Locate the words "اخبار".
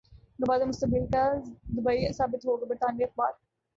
3.03-3.31